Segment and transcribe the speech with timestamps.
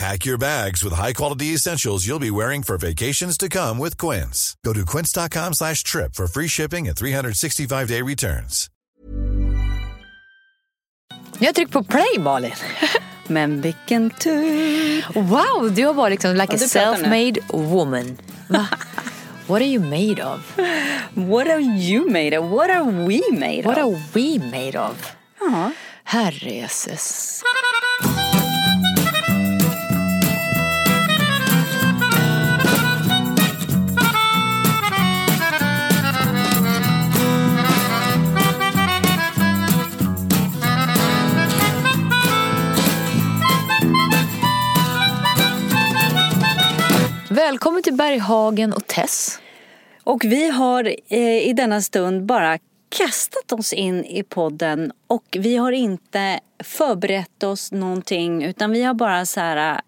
[0.00, 4.56] Pack your bags with high-quality essentials you'll be wearing for vacations to come with Quince.
[4.64, 8.68] Go to quince.com slash trip for free shipping and 365-day returns.
[11.38, 12.52] Jag trycker på play Malin.
[13.26, 15.04] Men vilken tur.
[15.14, 16.96] Wow, du har varit liksom like Ja, a du pratar nu.
[16.98, 18.18] self-made woman.
[19.46, 20.40] What are you made of?
[21.14, 22.50] What are you made of?
[22.50, 23.84] What are we made What of?
[23.84, 24.96] What are we made of?
[25.40, 25.70] Ja.
[26.04, 27.42] Herrejösses.
[47.30, 49.38] Välkommen till Berghagen och Tess.
[50.04, 55.56] Och vi har eh, i denna stund bara kastat oss in i podden och vi
[55.56, 59.78] har inte förberett oss någonting utan vi har bara så här eh,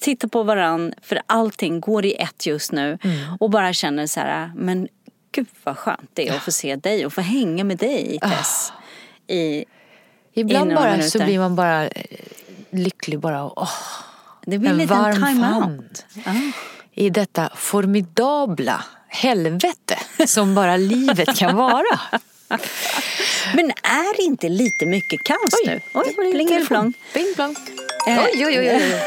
[0.00, 2.98] tittat på varann för allting går i ett just nu
[3.40, 4.88] och bara känner så här men
[5.32, 8.72] gud vad skönt det är att få se dig och få hänga med dig Tess.
[9.26, 9.64] I,
[10.34, 11.24] Ibland I bara så minuter.
[11.24, 12.04] blir man bara eh,
[12.70, 13.44] lycklig bara.
[13.44, 13.68] Åh,
[14.46, 16.04] det blir En en liten varm time-out.
[16.24, 16.52] famn.
[16.94, 22.00] I detta formidabla helvete som bara livet kan vara.
[23.54, 25.80] Men är det inte lite mycket kaos nu?
[25.94, 26.92] Oj, det var din plingelplong.
[26.92, 26.94] telefon.
[27.12, 27.56] Pling plong.
[28.08, 28.70] Eh, Oj, oj, oj.
[28.74, 29.02] oj.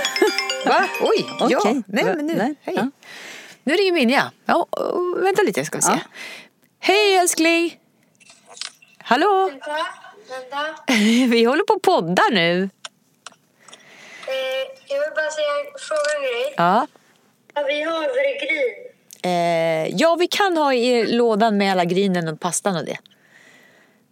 [0.65, 0.87] Va?
[1.01, 1.57] Oj, ja.
[1.59, 1.81] Okej.
[1.87, 2.33] Nej, men nu.
[2.35, 2.75] Nej, Hej.
[2.75, 2.89] ja.
[3.63, 4.31] Nu ringer Minja.
[4.45, 5.91] Ja, oh, vänta lite ska vi se.
[5.91, 5.99] Ja.
[6.79, 7.77] Hej älskling.
[8.97, 9.49] Hallå?
[9.51, 9.75] Vänta,
[10.29, 10.93] vänta.
[11.33, 12.69] Vi håller på att podda nu.
[14.27, 14.33] Eh,
[14.87, 16.53] jag vill bara säga, fråga en grej.
[16.57, 16.87] Ja.
[17.55, 18.73] Ja, vi har havregrin.
[19.23, 22.97] Eh, ja, vi kan ha i lådan med alla grinen och pastan och det.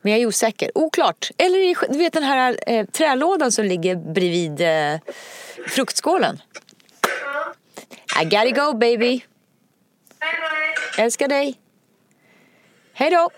[0.01, 0.71] Men jag är osäker.
[0.75, 1.31] Oklart.
[1.37, 4.99] Eller i, du vet den här eh, trälådan som ligger bredvid eh,
[5.67, 6.41] fruktskålen.
[8.15, 8.21] Ja.
[8.21, 8.97] I gotta go baby.
[8.97, 9.21] Bye,
[10.95, 11.03] bye.
[11.03, 11.59] Älskar dig.
[12.93, 13.29] Hej då.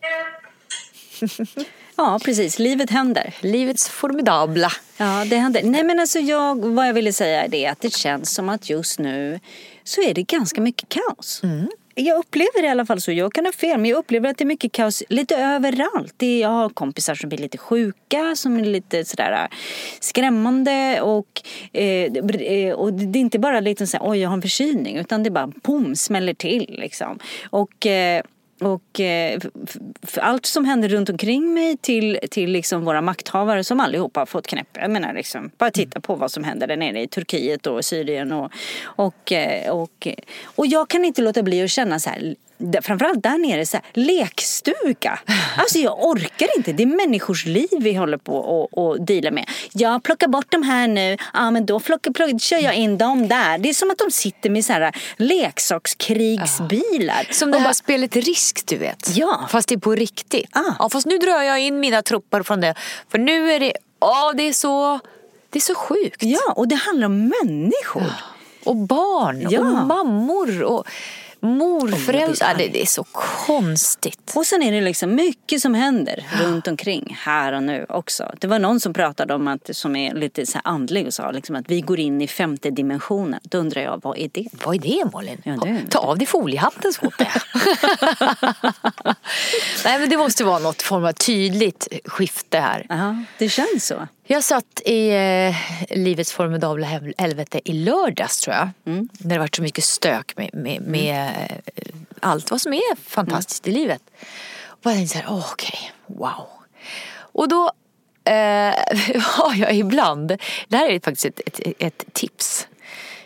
[0.00, 1.66] Hej.
[2.02, 2.58] Ja, precis.
[2.58, 3.34] Livet händer.
[3.40, 4.72] Livets formidabla.
[4.96, 5.62] Ja, det händer.
[5.62, 8.70] Nej, men alltså jag, vad jag ville säga är det att det känns som att
[8.70, 9.40] just nu
[9.84, 11.42] så är det ganska mycket kaos.
[11.94, 13.12] Jag upplever det i alla fall så.
[13.12, 16.14] Jag kan ha fel, men jag upplever att det är mycket kaos lite överallt.
[16.16, 19.56] Det är, jag har kompisar som blir lite sjuka, som är lite sådär äh,
[20.00, 21.42] skrämmande och,
[21.72, 25.22] eh, eh, och det är inte bara liksom såhär, oj jag har en förkylning, utan
[25.22, 27.18] det är bara boom, smäller till liksom.
[27.50, 28.22] Och eh,
[28.66, 29.40] och eh,
[30.16, 34.46] allt som händer runt omkring mig till, till liksom våra makthavare som allihopa har fått
[34.46, 34.68] knäpp.
[34.72, 38.32] Jag menar liksom, bara titta på vad som händer där nere i Turkiet och Syrien
[38.32, 38.52] och,
[38.82, 40.08] och, eh, och,
[40.44, 42.34] och jag kan inte låta bli att känna så här
[42.82, 45.18] Framförallt där nere, så här, lekstuga.
[45.56, 46.72] Alltså jag orkar inte.
[46.72, 49.50] Det är människors liv vi håller på och, och deala med.
[49.72, 51.16] Jag plockar bort de här nu.
[51.34, 53.58] Ja men då plockar, plockar, kör jag in dem där.
[53.58, 57.32] Det är som att de sitter med så här leksakskrigsbilar.
[57.32, 59.16] Som det här bara- spelet Risk du vet.
[59.16, 59.40] Ja.
[59.48, 60.48] Fast det är på riktigt.
[60.56, 60.60] Ah.
[60.78, 62.74] Ja, fast nu drar jag in mina trupper från det.
[63.10, 65.00] För nu är det, ja det är så,
[65.50, 66.22] det är så sjukt.
[66.22, 68.12] Ja, och det handlar om människor.
[68.64, 69.60] Och barn Ja.
[69.60, 70.86] och mammor och
[71.42, 72.54] morföräldrar.
[72.58, 73.04] det, det är så
[73.46, 74.32] konstigt.
[74.34, 78.32] Och sen är det liksom mycket som händer runt omkring här och nu också.
[78.38, 81.30] Det var någon som pratade om att, som är lite så här andlig och sa
[81.30, 83.40] liksom att vi går in i femte dimensionen.
[83.42, 84.46] Då undrar jag, vad är det?
[84.64, 85.40] Vad är det Malin?
[85.44, 87.10] Ja, det- Ta av dig foliehatten så.
[89.84, 92.86] Nej men det måste vara något form av tydligt skifte här.
[92.88, 94.08] Ja, det känns så.
[94.24, 95.56] Jag satt i eh,
[95.98, 98.68] livets formidabla hel- helvete i lördags tror jag.
[98.86, 99.08] Mm.
[99.20, 101.28] När det varit så mycket stök med, med, med
[101.76, 101.82] eh,
[102.20, 103.76] allt vad som är fantastiskt Mm.
[103.76, 104.02] i livet.
[104.66, 106.46] Och jag tänkte så här, åh, okej, wow.
[107.14, 107.72] Och då
[108.24, 108.74] eh,
[109.22, 110.36] har jag ibland,
[110.68, 112.68] det här är faktiskt ett, ett, ett tips.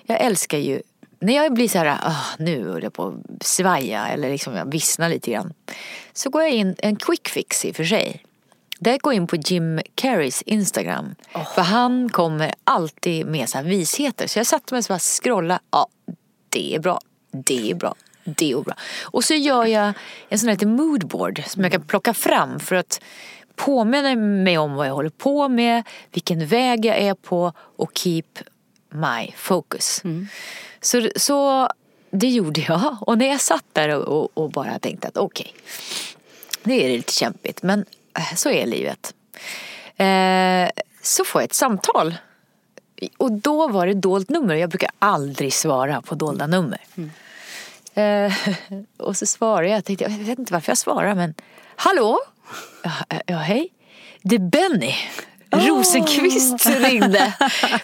[0.07, 0.83] Jag älskar ju
[1.21, 3.07] när jag blir så här, "Ah, nu håller jag på
[3.37, 5.53] att svaja eller liksom jag vissnar lite grann.
[6.13, 8.23] Så går jag in, en quick fix i och för sig.
[8.79, 11.15] Där går in på Jim Carreys Instagram.
[11.55, 14.27] För han kommer alltid med så visheter.
[14.27, 15.61] Så jag satte mig och så bara scrolla.
[15.71, 15.87] Ja,
[16.49, 17.01] det är bra.
[17.31, 17.95] Det är bra.
[18.25, 18.75] Det är bra.
[19.03, 19.93] Och så gör jag
[20.29, 23.01] en sån här liten moodboard som jag kan plocka fram för att
[23.55, 25.83] påminna mig om vad jag håller på med,
[26.13, 28.23] vilken väg jag är på och keep
[28.91, 30.03] my focus.
[30.81, 31.69] Så, så
[32.11, 32.97] det gjorde jag.
[33.01, 35.55] Och när jag satt där och, och, och bara tänkte att okej,
[36.65, 37.85] är det lite kämpigt men
[38.17, 39.15] Eh, så är livet.
[39.97, 42.15] Eh, så får jag ett samtal.
[43.17, 44.55] Och då var det dolt nummer.
[44.55, 46.81] Jag brukar aldrig svara på dolda nummer.
[47.95, 48.33] Eh,
[48.97, 49.85] och så svarade jag.
[49.85, 51.35] Tänkte, jag vet inte varför jag svarar men
[51.77, 52.19] Hallå?
[52.83, 53.69] Ja, eh, ja hej.
[54.23, 54.95] Det är Benny.
[55.51, 57.33] Rosenqvist ringde.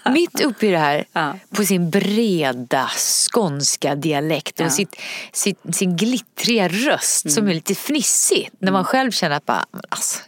[0.13, 1.05] Mitt uppe i det här.
[1.13, 1.35] Ja.
[1.57, 2.91] På sin breda
[3.33, 4.71] skånska dialekt och Ja.
[4.71, 4.97] sitt,
[5.33, 8.51] sitt, sin glittriga röst som är lite fnissig.
[8.59, 10.21] När man själv känner att bara, alltså.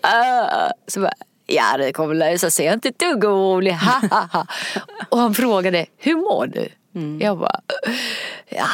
[0.00, 1.12] ah, så bara,
[1.46, 3.72] ja det kommer lösa sig, jag är inte ett dugg orolig.
[3.72, 4.46] Ha, ha, ha.
[5.08, 6.68] Och han frågade, hur mår du?
[7.20, 7.60] Jag bara,
[8.48, 8.66] ja,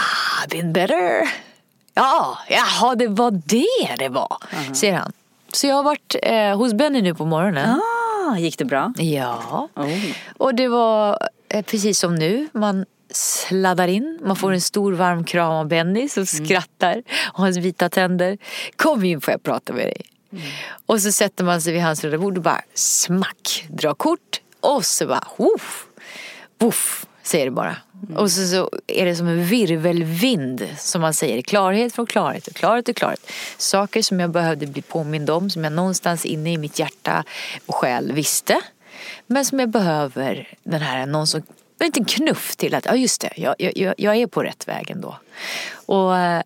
[0.50, 1.28] been better.
[1.94, 4.36] Ja, jaha det var det det var,
[4.74, 5.12] säger han.
[5.54, 7.80] Så jag har varit eh, hos Benny nu på morgonen.
[7.80, 8.92] Ah, gick det bra?
[8.96, 9.68] Ja.
[9.74, 9.88] Oh.
[10.36, 12.48] Och det var eh, precis som nu.
[12.52, 17.02] Man sladdar in, man får en stor varm kram av Benny som skrattar
[17.32, 18.38] och hans vita tänder.
[18.76, 20.00] Kom in får jag prata med dig.
[20.86, 24.84] Och så sätter man sig vid hans röda bord och bara smack, drar kort och
[24.84, 25.86] så bara woof,
[26.58, 27.76] woof säger det bara.
[28.16, 31.42] Och så, så är det som en virvelvind som man säger.
[31.42, 33.30] Klarhet från klarhet och klarhet och klarhet.
[33.58, 37.24] Saker som jag behövde bli påmind om, som jag någonstans inne i mitt hjärta
[37.66, 38.60] och själ visste.
[39.26, 41.42] Men som jag behöver den här, någon som,
[41.78, 44.90] en liten knuff till att, ja just det, jag, jag, jag är på rätt väg
[44.90, 45.16] ändå.
[45.86, 46.42] Och eh,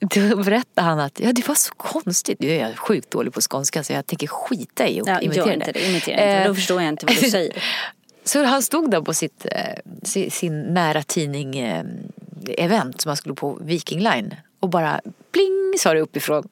[0.00, 2.40] då berättade han att ja, det var så konstigt.
[2.40, 5.46] Nu är jag sjukt dålig på skånska så jag tänker skita i att Ja, imitera
[5.46, 5.88] gör inte det.
[5.88, 6.24] Imitera inte.
[6.24, 7.62] Eh, Då förstår jag inte vad du säger.
[8.24, 11.84] Så han stod där på sitt, eh, si- sin nära tidning eh,
[12.48, 15.00] event som han skulle på Viking Line och bara
[15.32, 16.48] pling sa det uppifrån.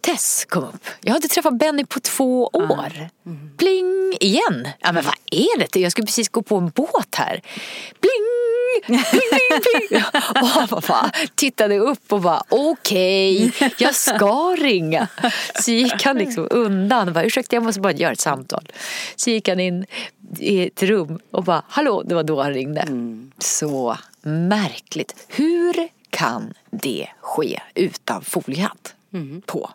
[0.00, 0.86] Tess kom upp.
[1.00, 3.08] Jag har inte träffat Benny på två år.
[3.56, 4.68] Pling igen.
[4.80, 5.80] Ja men vad är det?
[5.80, 7.42] Jag skulle precis gå på en båt här.
[8.00, 8.31] Pling!
[10.40, 15.08] Och han bara, bara tittade upp och bara okej, jag ska ringa.
[15.60, 18.68] Så gick han liksom undan och bara ursäkta jag måste bara göra ett samtal.
[19.16, 19.86] Så gick han in
[20.38, 22.84] i ett rum och bara hallå, det var då han ringde.
[23.38, 25.26] Så märkligt.
[25.28, 28.94] Hur kan det ske utan foliehatt
[29.46, 29.70] på?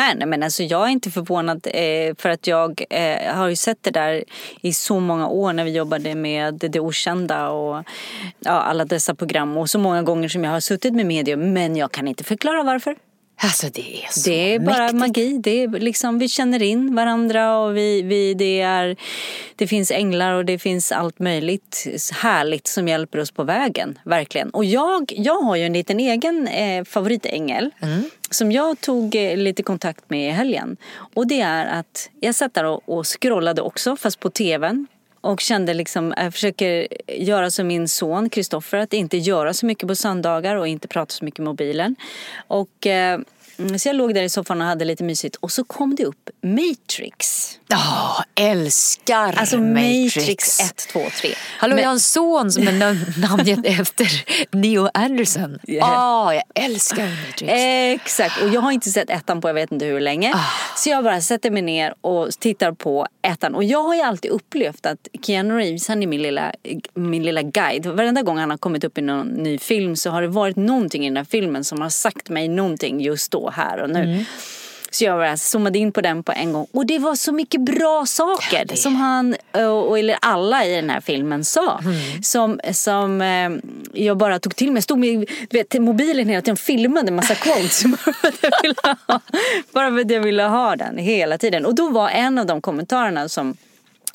[0.00, 0.14] Är.
[0.14, 3.82] nej, men alltså jag är inte förvånad eh, för att jag eh, har ju sett
[3.82, 4.24] det där
[4.60, 7.84] i så många år när vi jobbade med Det Okända och
[8.38, 11.76] ja, alla dessa program och så många gånger som jag har suttit med medium men
[11.76, 13.09] jag kan inte förklara varför.
[13.42, 14.98] Alltså det är så Det är bara mäktigt.
[14.98, 15.38] magi.
[15.38, 18.96] Det är liksom, vi känner in varandra och vi, vi, det, är,
[19.56, 21.86] det finns änglar och det finns allt möjligt
[22.22, 23.98] härligt som hjälper oss på vägen.
[24.04, 24.50] Verkligen.
[24.50, 27.70] Och jag, jag har ju en liten egen eh, favoritängel
[28.30, 30.76] som jag tog eh, lite kontakt med i helgen.
[31.14, 34.86] Och det är att jag satt där och, och scrollade också, fast på tvn.
[35.20, 39.66] Och kände liksom, äh, jag försöker göra som min son Kristoffer, att inte göra så
[39.66, 41.96] mycket på söndagar och inte prata så mycket i mobilen.
[42.48, 43.20] Och, eh,
[43.78, 46.30] så jag låg där i soffan och hade lite mysigt och så kom det upp
[46.42, 47.46] Matrix.
[47.68, 51.30] Ja, älskar Alltså Matrix, 1, 2, 3.
[51.58, 54.06] Hallå, jag har en son som är nam- namngett efter
[54.56, 55.58] Neo Anderson.
[55.62, 56.34] Ja, Ja.
[56.34, 57.52] jag älskar Matrix.
[58.02, 60.34] Exakt, och jag har inte sett ettan på jag vet inte hur länge.
[60.76, 63.54] Så jag bara sätter mig ner och tittar på ettan.
[63.54, 66.52] Och jag har ju alltid upplevt att Keanu Reeves, han är min lilla,
[66.94, 67.86] min lilla guide.
[67.86, 71.06] Varenda gång han har kommit upp i någon ny film så har det varit någonting
[71.06, 74.24] i den här filmen som har sagt mig någonting just då, här och nu.
[74.92, 77.60] Så jag bara zoomade in på den på en gång och det var så mycket
[77.60, 81.80] bra saker det- som han, och, eller alla i den här filmen sa.
[82.22, 83.50] Som, som eh,
[84.04, 84.76] jag bara tog till mig.
[84.76, 87.82] Jag stod med du vet, mobilen hela tiden och filmade en massa quotes.
[87.84, 88.74] bara, för att jag ville
[89.06, 89.20] ha,
[89.72, 91.66] bara för att jag ville ha den hela tiden.
[91.66, 93.56] Och då var en av de kommentarerna som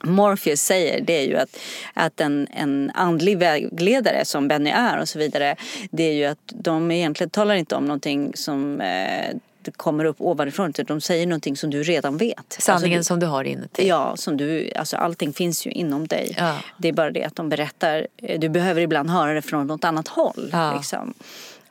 [0.03, 1.57] Morpheus säger det är ju att,
[1.93, 5.55] att en, en andlig vägledare som Benny är och så vidare
[5.91, 9.35] det är ju att de egentligen talar inte om någonting som eh,
[9.71, 12.57] kommer upp ovanifrån utan de säger någonting som du redan vet.
[12.59, 13.87] Sanningen Alltså, som du har inuti.
[13.87, 16.35] Ja, som du, alltså allting finns ju inom dig.
[16.37, 16.57] Ja.
[16.77, 19.83] Det är bara det att de berättar, eh, du behöver ibland höra det från något
[19.83, 20.49] annat håll.
[20.51, 20.75] Ja.
[20.75, 21.13] Liksom.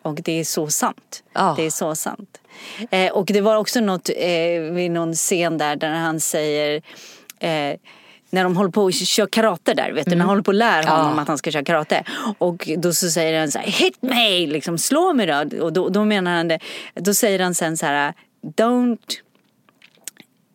[0.02, 1.23] Och det är så sant.
[1.33, 1.54] Ja.
[1.57, 2.40] Det är så sant.
[2.90, 6.83] Eh, och det var också något eh, vid någon scen där, där han säger
[7.38, 7.76] eh,
[8.35, 10.57] när de håller på och kör karate där, vet du, när de håller på att
[10.57, 12.05] lära honom att han ska köra karate.
[12.38, 15.64] Och då så säger han så här, hit me, liksom slå mig då.
[15.64, 16.59] Och då, då menar han det,
[16.95, 18.14] då säger han sen så här,
[18.57, 18.99] don't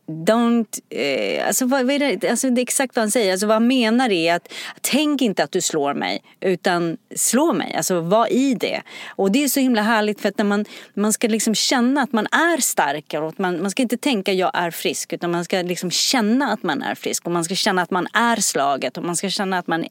[0.09, 3.31] Don't, eh, alltså, vad, vad är det, alltså det är exakt vad han säger.
[3.31, 7.73] Alltså vad han menar är att tänk inte att du slår mig utan slå mig.
[7.75, 8.81] Alltså var i det.
[9.15, 12.13] Och det är så himla härligt för att när man, man ska liksom känna att
[12.13, 15.61] man är stark och man, man ska inte tänka jag är frisk utan man ska
[15.61, 19.03] liksom känna att man är frisk och man ska känna att man är slaget och
[19.03, 19.85] man ska känna att man,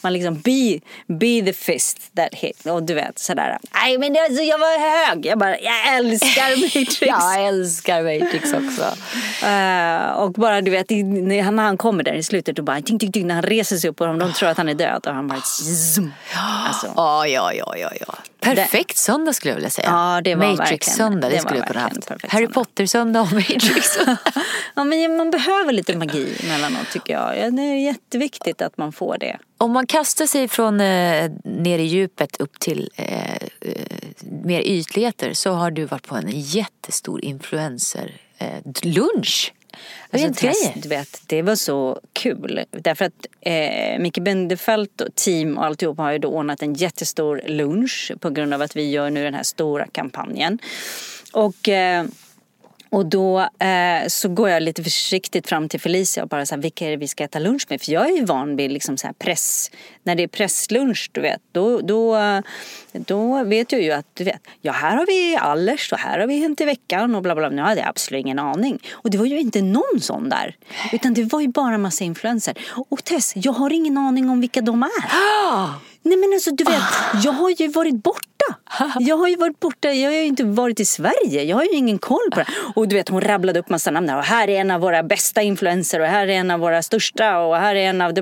[0.00, 2.66] man liksom be, be the fist that hit.
[2.66, 3.58] Och du vet sådär.
[3.74, 5.26] Nej men alltså, jag var hög.
[5.26, 7.02] Jag bara, jag älskar Matrix.
[7.02, 8.96] Jag älskar Matrix också.
[9.62, 12.80] Eh, och bara du vet när han, när han kommer där i slutet och bara
[12.80, 14.74] ting, ting, ting, när han reser sig upp och de, de tror att han är
[14.74, 16.12] död och han bara zoom.
[16.66, 18.14] Alltså, Ja, ja, ja, ja, ja.
[18.40, 19.88] Perfekt söndag skulle jag vilja säga.
[19.88, 22.08] Ja, det var Matrix-söndag, det det skulle jag kunna haft.
[22.08, 22.54] Harry söndag.
[22.54, 23.98] Potter-söndag och Matrix.
[24.74, 27.38] ja, men man behöver lite magi emellanåt tycker jag.
[27.38, 29.38] Ja, Det är jätteviktigt att man får det.
[29.58, 33.38] Om man kastar sig från eh, ner i djupet upp till eh, eh,
[34.44, 38.12] mer ytligheter så har du varit på en jättestor influencer
[38.82, 39.52] lunch.
[40.10, 40.72] Vad är Alltså, grejer?
[40.82, 42.64] du vet, det var så kul.
[42.70, 47.42] Därför att eh, Micke Bendefeld och team och alltihop har ju då ordnat en jättestor
[47.46, 50.58] lunch på grund av att vi gör nu den här stora kampanjen.
[51.32, 52.04] Och eh,
[52.92, 56.62] och då eh, så går jag lite försiktigt fram till Felicia och bara så här,
[56.62, 57.82] vilka är det vi ska äta lunch med?
[57.82, 59.70] För jag är ju van vid liksom så här press,
[60.02, 62.18] när det är presslunch du vet, då, då,
[62.92, 66.26] då vet jag ju att du vet, ja här har vi Allers och här har
[66.26, 67.48] vi Hänt i veckan och bla bla.
[67.48, 67.56] bla.
[67.56, 68.78] Nu hade jag absolut ingen aning.
[68.92, 70.56] Och det var ju inte någon sån där.
[70.92, 72.58] Utan det var ju bara en massa influenser.
[72.88, 74.88] Och Tess, jag har ingen aning om vilka de är.
[76.02, 76.82] Nej men alltså du vet,
[77.24, 78.22] jag har ju varit borta.
[79.00, 81.42] Jag har ju varit borta, jag har ju inte varit i Sverige.
[81.42, 82.46] Jag har ju ingen koll på det.
[82.74, 84.10] Och du vet hon rabblade upp massa namn.
[84.10, 87.38] Och här är en av våra bästa influenser och här är en av våra största
[87.38, 88.12] och här är en av...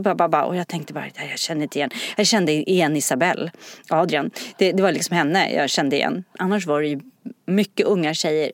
[0.47, 1.91] Och jag tänkte bara, jag känner inte igen.
[2.17, 3.51] Jag kände igen Isabelle,
[3.89, 4.31] Adrian.
[4.57, 6.25] Det, det var liksom henne jag kände igen.
[6.39, 7.01] Annars var det ju
[7.47, 8.53] mycket unga tjejer.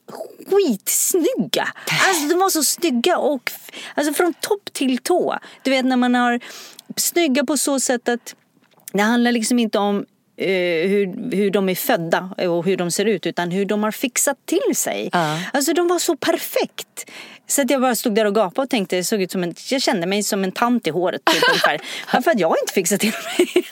[0.50, 1.68] Skitsnygga!
[2.08, 3.52] Alltså de var så snygga och
[3.94, 5.38] alltså från topp till tå.
[5.62, 6.40] Du vet när man har
[6.96, 8.34] snygga på så sätt att
[8.92, 13.04] det handlar liksom inte om eh, hur, hur de är födda och hur de ser
[13.04, 15.10] ut utan hur de har fixat till sig.
[15.12, 15.40] Ja.
[15.52, 17.10] Alltså de var så perfekt.
[17.46, 19.82] Så att jag bara stod där och gapade och tänkte, såg ut som en, jag
[19.82, 21.80] kände mig som en tant i håret typ ungefär.
[22.12, 23.64] Varför att jag inte fixat till mig.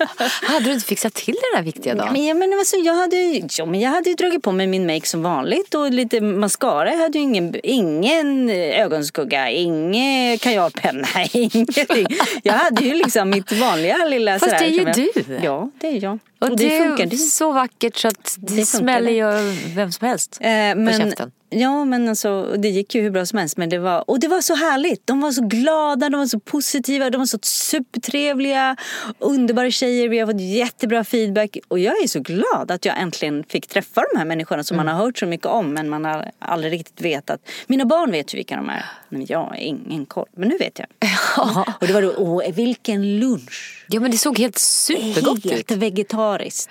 [0.42, 2.12] Hade du inte fixat till den här viktiga dagen?
[2.12, 3.16] Men, men alltså, jag, hade,
[3.58, 6.90] ja, men jag hade ju dragit på mig min make som vanligt och lite mascara.
[6.90, 12.06] Jag hade ju ingen, ingen ögonskugga, ingen kajalpenna, ingenting.
[12.42, 14.38] Jag hade ju liksom mitt vanliga lilla...
[14.38, 15.40] Fast sådär det är ju du.
[15.42, 16.18] Ja, det är jag.
[16.40, 17.04] Och, det, funkar.
[17.06, 19.42] är så vackert så att det, Det smäller det.
[19.46, 21.32] ju vem som helst Eh, på men, käften.
[21.50, 23.56] ja, men alltså, det gick ju hur bra som helst.
[23.56, 25.06] Men det var, och det var så härligt.
[25.06, 28.76] De var så glada, de var så positiva, de var så supertrevliga.
[29.18, 31.56] Underbara tjejer, vi har fått jättebra feedback.
[31.68, 34.88] Och jag är så glad att jag äntligen fick träffa de här människorna som man
[34.88, 35.72] har hört så mycket om.
[35.74, 37.40] Men man har aldrig riktigt vetat.
[37.66, 38.84] Mina barn vet ju vilka de är.
[39.08, 40.26] Men jag har ingen koll.
[40.36, 40.86] Men nu vet jag.
[41.80, 43.79] Och det var då, åh, vilken lunch.
[43.92, 45.76] Ja men det såg helt supergott Helt ut.
[45.78, 46.70] vegetariskt.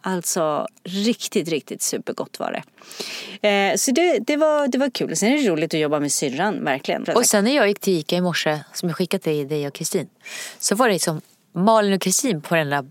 [0.00, 3.48] Alltså riktigt, riktigt supergott var det.
[3.48, 5.16] Eh, så det, det, var, det var kul.
[5.16, 7.04] Sen är det roligt att jobba med syrran, verkligen.
[7.14, 9.74] Och sen när jag gick till Ica i morse, som jag skickat till dig och
[9.74, 10.08] Kristin,
[10.58, 11.20] så var det liksom
[11.52, 12.84] Malin och Kristin på den där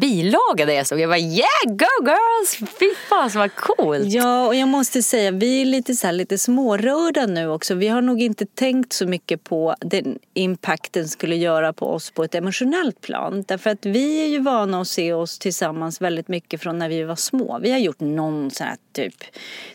[0.00, 1.00] bilaga där jag såg.
[1.00, 2.70] Jag bara yeah go girls!
[2.78, 4.06] Fy fan så vad coolt!
[4.06, 7.74] Ja, och jag måste säga, vi är lite, så här, lite smårörda nu också.
[7.74, 12.24] Vi har nog inte tänkt så mycket på den impacten skulle göra på oss på
[12.24, 13.44] ett emotionellt plan.
[13.48, 17.02] Därför att vi är ju vana att se oss tillsammans väldigt mycket från när vi
[17.02, 17.58] var små.
[17.62, 19.14] Vi har gjort någon sån här typ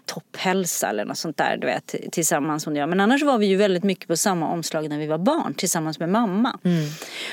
[0.06, 2.64] topphälsa eller något sånt där, du vet, tillsammans.
[2.64, 2.90] Som jag.
[2.90, 6.00] Men annars var vi ju väldigt mycket på samma omslag när vi var barn tillsammans
[6.00, 6.60] med mamma.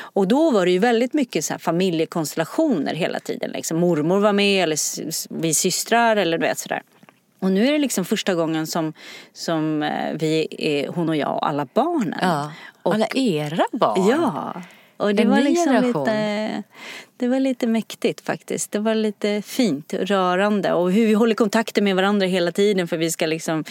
[0.00, 2.37] Och då var det ju väldigt mycket så här familjekonstellationer
[2.94, 3.50] hela tiden.
[3.50, 3.78] Liksom.
[3.78, 4.78] Mormor var med eller
[5.42, 6.82] vi systrar eller du vet sådär.
[7.40, 8.92] Och nu är det liksom första gången som,
[9.32, 12.18] som eh, vi är, hon och jag och alla barnen.
[12.22, 12.52] Ja,
[12.82, 14.08] Och, alla era barn.
[14.08, 14.62] ja.
[14.96, 16.04] Och det En var liksom generation.
[16.04, 16.62] lite,
[17.16, 18.72] det var lite mäktigt faktiskt.
[18.72, 22.96] Det var lite fint, rörande och hur vi håller kontakten med varandra hela tiden för
[22.96, 23.64] vi ska liksom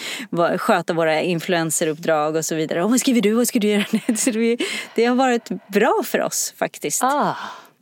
[0.57, 2.83] sköta våra influenceruppdrag och så vidare.
[2.83, 3.33] Och vad skriver du?
[3.33, 3.86] Vad ska du göra?
[4.95, 7.03] Det har varit bra för oss faktiskt.
[7.03, 7.36] Ah,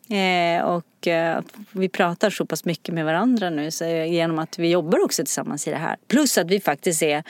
[0.10, 4.70] Eh, och eh, vi pratar så pass mycket med varandra nu så genom att vi
[4.70, 5.98] jobbar också tillsammans i det här.
[6.08, 7.24] Plus att vi faktiskt är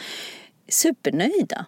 [0.70, 1.66] supernöjda.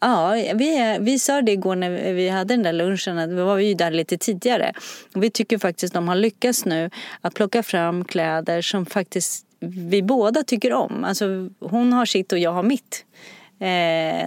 [0.00, 3.58] Ja, vi, vi sa det igår när vi hade den där lunchen, att vi var
[3.58, 4.72] ju där lite tidigare.
[5.14, 6.90] Och vi tycker faktiskt de har lyckats nu
[7.20, 9.46] att plocka fram kläder som faktiskt
[9.90, 11.04] vi båda tycker om.
[11.04, 11.26] Alltså
[11.60, 13.04] hon har sitt och jag har mitt.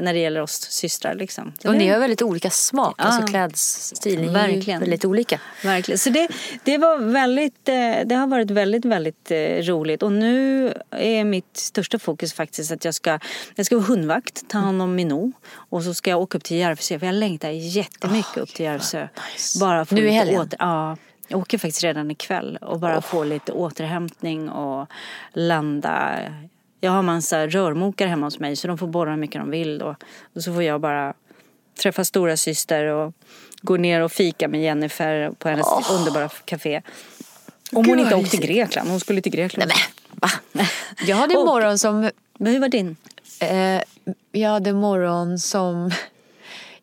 [0.02, 1.16] När det gäller oss systrar.
[1.16, 1.54] Liksom.
[1.62, 3.04] Så Och det- ni har väldigt olika smak, Ja.
[3.04, 4.22] alltså klädstil.
[4.22, 4.80] Ni är Verkligen.
[4.80, 5.40] väldigt olika.
[5.64, 5.98] Verkligen.
[6.00, 6.28] Så det,
[6.64, 7.76] det, var väldigt, eh,
[8.06, 10.04] det har varit väldigt, väldigt eh, roligt.
[10.04, 13.20] Och nu är mitt största fokus faktiskt att jag ska,
[13.56, 15.32] jag ska vara hundvakt, ta hand om Minou.
[15.70, 19.08] Och så ska jag åka upp till Järvsö, för jag längtar jättemycket upp till Järvsö.
[19.34, 19.60] nice.
[19.60, 20.42] Bara få Nu i helgen?
[20.42, 24.88] Åter, ja, jag åker faktiskt redan ikväll och bara få lite återhämtning och
[25.34, 26.20] landa.
[26.86, 29.82] Jag har massa rörmokare hemma hos mig så de får borra hur mycket de vill.
[29.82, 29.96] Och,
[30.36, 31.14] och så får jag bara
[31.82, 33.14] träffa stora syster och
[33.62, 36.82] gå ner och fika med Jennifer på hennes underbara café.
[37.72, 38.46] Om Gud, hon inte åkte till.
[38.48, 38.90] Grekland.
[38.90, 39.72] Hon skulle till Grekland.
[39.76, 39.78] Nej
[40.12, 40.66] men, va?
[41.08, 42.96] Jag hade en Och- morgon som Men hur var din?
[43.40, 43.82] Eh,
[44.32, 45.92] jag hade morgon som...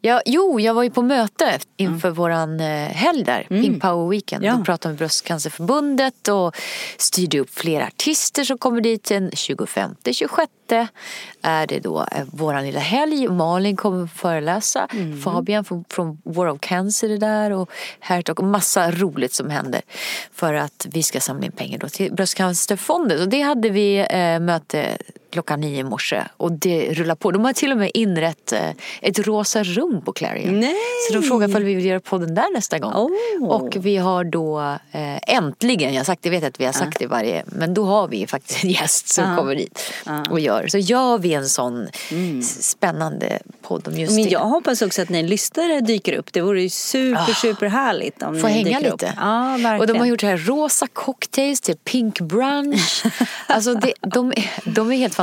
[0.05, 4.45] Ja, jo, jag var ju på möte inför våran eh, helg där, Pink Power Weekend.
[4.45, 4.53] Ja.
[4.53, 6.57] Då pratade med Bröstcancerförbundet och
[6.97, 10.47] styrde upp flera artister som kommer dit den 25-26
[11.43, 13.29] är det då eh, våran lilla helg.
[13.29, 14.89] Malin kommer föreläsa.
[15.25, 19.83] Fabian från, från War of Cancer är där och Hertog och massa roligt som händer
[20.33, 23.21] för att vi ska samla in pengar då till Bröstcancerfonden.
[23.21, 24.99] Och det hade vi eh, möte
[25.33, 27.31] klockan nio i morse och det rullar på.
[27.31, 28.71] De har till och med inrett eh,
[29.03, 30.61] ett rosa rum på Clarion.
[30.61, 30.75] Nej!
[31.09, 32.93] Så de frågar ifall vi vill göra podden där nästa gång.
[32.93, 33.49] Oh.
[33.49, 34.61] Och vi har då
[34.93, 37.85] eh, äntligen, jag, har sagt, jag vet att vi har sagt det varje, men då
[37.85, 39.37] har vi faktiskt en gäst som Ja.
[39.37, 39.93] kommer dit
[40.31, 40.67] och gör.
[40.69, 44.31] Så gör vi en sån s- spännande podd om just Men det.
[44.31, 46.33] jag hoppas också att ni lyssnare dyker upp.
[46.33, 49.07] Det vore ju super, super härligt om Får ni hänga dyker lite.
[49.07, 49.13] upp.
[49.17, 49.81] Ja, verkligen.
[49.81, 53.05] och de har gjort här rosa cocktails till pink brunch.
[53.47, 54.33] alltså det, de,
[54.65, 55.22] de är helt fantastiska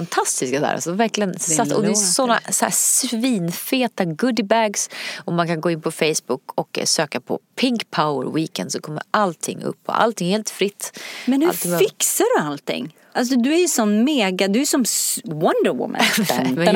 [0.60, 0.74] där.
[0.74, 4.89] Alltså verkligen satt, och det är såna så här svinfeta goodiebags.
[5.25, 8.82] Och man kan gå in på Facebook och eh, söka på Pink Power Weekend så
[8.82, 9.79] kommer allting upp.
[9.86, 11.00] Och allting är helt fritt.
[11.25, 12.96] Men hur Allting fixar du allting?
[13.13, 14.86] Alltså du är ju sån mega, du är som
[15.24, 16.01] Wonder Woman.
[16.56, 16.75] Men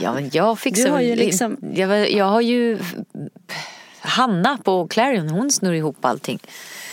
[0.00, 2.78] Ja men jag fixar Du har ju liksom- jag, jag har ju
[4.16, 6.38] Hanna på Clarion, hon snurrar ihop allting.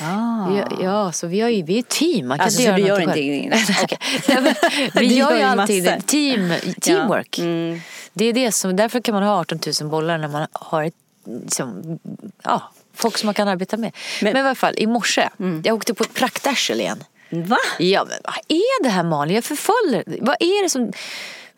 [0.01, 0.58] Ah.
[0.58, 2.27] Ja, ja, så vi, har ju, vi är ett team.
[2.27, 4.53] Man kan Alltså, inte så göra du gör inte men
[5.10, 6.00] Vi gör gör ju alltid massor.
[6.00, 7.39] team, teamwork.
[7.39, 7.80] Mm.
[8.13, 10.94] Det är det som, därför kan man ha 18 000 bollar när man har ett,
[11.25, 12.00] liksom,
[12.44, 13.92] ja, folk som man kan arbeta med.
[14.22, 15.29] Men, Men- i alla fall, i morse,
[15.64, 17.03] jag åkte på ett praktarsel igen.
[17.29, 17.57] Va?
[17.79, 19.36] Ja men vad är det här Malin?
[19.36, 20.03] Jag förföljer.
[20.22, 20.92] Vad är det som...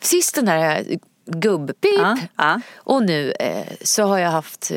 [0.01, 0.85] Sist den här
[1.25, 1.91] gubbpip.
[1.97, 2.61] Ja, ja.
[2.75, 4.71] Och nu eh, så har jag haft...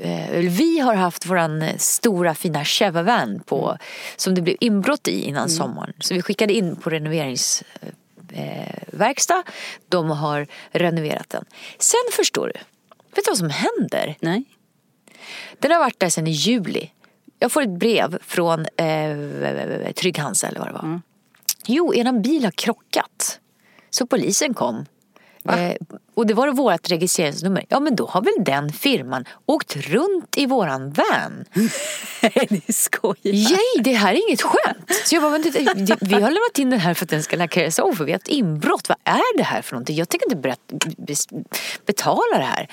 [0.00, 3.78] Eh, vi har haft våran eh, stora fina Chevavan på Mm.
[4.16, 5.92] som det blev inbrott i innan sommaren.
[6.00, 7.74] Så vi skickade in på renoveringsverkstad.
[8.32, 9.42] Eh, verkstad.
[9.88, 11.44] De har renoverat den.
[11.78, 12.60] Sen förstår du.
[13.14, 14.16] Vet du vad som händer?
[14.20, 14.44] Nej.
[15.58, 16.90] Den har varit där sedan i juli.
[17.38, 20.82] Jag får ett brev från eh, Trygg Hansa eller vad det var.
[20.82, 21.02] Mm.
[21.66, 23.40] Jo, eran bil har krockat.
[23.90, 24.86] Så polisen kom.
[25.44, 25.74] Eh,
[26.14, 27.64] och det var vårt registreringsnummer.
[27.68, 31.44] Ja men då har väl den firman åkt runt i våran van.
[32.50, 33.50] Ni skojar.
[33.50, 34.90] Nej, det här är inget skämt.
[35.04, 37.22] Så jag bara, men det, det, vi har lämnat in den här för att den
[37.22, 38.88] ska lackeras av för vi har ett inbrott.
[38.88, 39.96] Vad är det här för någonting?
[39.96, 40.56] Jag tänker inte
[41.86, 42.68] betala det här.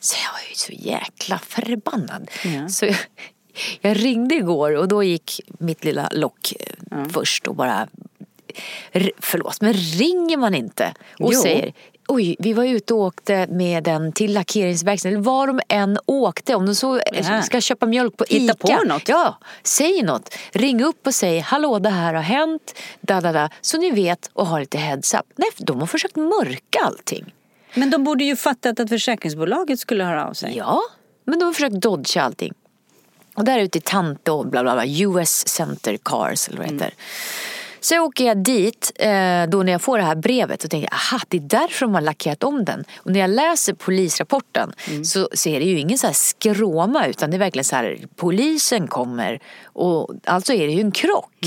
[0.00, 2.30] Så jag var ju så jäkla förbannad.
[2.44, 2.68] Ja.
[2.68, 2.96] Så jag,
[3.80, 7.88] jag ringde igår och då gick mitt lilla lock eh, först och bara
[9.18, 11.42] Förlåt, men ringer man inte och Jo.
[11.42, 11.72] säger
[12.12, 15.22] Oj, vi var ute och åkte med den till lackeringsverkstaden.
[15.22, 16.54] Var de än åkte.
[16.54, 17.42] Om de så Ja.
[17.42, 18.76] ska köpa mjölk på Hitta Ica.
[18.78, 19.08] på något.
[19.08, 20.34] Ja, säg något.
[20.52, 22.74] Ring upp och säg hallå det här har hänt.
[23.00, 25.20] Da, da, da, så ni vet och har lite heads up.
[25.36, 27.34] Nej, de har försökt mörka allting.
[27.74, 30.56] Men de borde ju fattat att försäkringsbolaget skulle höra av sig.
[30.56, 30.80] Ja,
[31.24, 32.52] men de har försökt dodga allting.
[33.34, 36.94] Och där ute i Tanto, bla bla bla, US Center Cars eller vad det heter.
[37.80, 41.20] Så åker jag dit eh, då när jag får det här brevet och tänker aha
[41.28, 42.84] det är därför de har lackerat om den.
[42.98, 44.72] Och när jag läser polisrapporten
[45.04, 48.86] så ser det ju ingen så här skråma utan det är verkligen så här polisen
[48.88, 51.46] kommer och alltså är det ju en krock.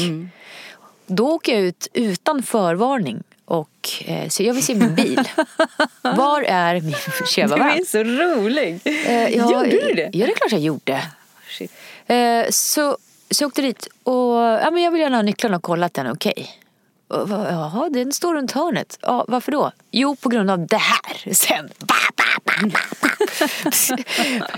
[1.08, 5.20] Då åker jag ut utan förvarning och eh, så jag vill se min bil.
[6.02, 8.80] Var är min Du Cheva är så rolig.
[8.86, 10.10] Eh, ja, Gjorde du det?
[10.14, 11.02] Ja, det är klart jag gjorde.
[11.50, 11.72] Shit.
[12.08, 12.98] Eh, så,
[13.34, 15.94] så jag åkte dit och ja, men jag vill gärna ha nycklarna och kolla att
[15.94, 16.60] den är okej.
[17.08, 19.00] Och Jaha, den står runt hörnet.
[19.02, 19.72] Ja, varför då?
[19.92, 21.34] Jo, på grund av det här.
[21.34, 21.70] Sen.
[21.80, 23.08] Ba, ba, ba, ba, ba.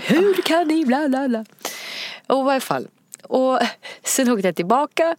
[0.02, 1.44] Hur kan ni bla bla bla.
[2.26, 2.88] Och i varje fall.
[3.22, 3.58] Och
[4.04, 5.16] sen åkte jag tillbaka.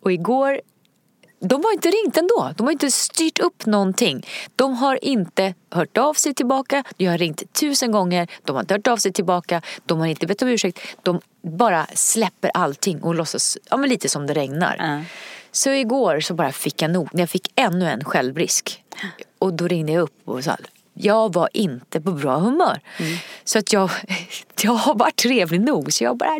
[0.00, 0.60] Och igår
[1.40, 2.52] de har inte ringt ändå.
[2.56, 4.26] De har inte styrt upp någonting.
[4.56, 6.84] De har inte hört av sig tillbaka.
[6.96, 8.28] Jag har ringt tusen gånger.
[8.44, 9.62] De har inte hört av sig tillbaka.
[9.86, 10.78] De har inte bett om ursäkt.
[11.02, 14.76] De bara släpper allting och låtsas, ja men lite som det regnar.
[14.78, 15.04] Ja.
[15.52, 18.84] Så igår så bara fick jag nog, när jag fick ännu en självrisk.
[19.38, 20.56] Och då ringde jag upp och sa
[21.00, 22.80] jag var inte på bra humör.
[23.44, 23.90] Så att jag,
[24.62, 26.38] jag har varit trevlig nog så jag bara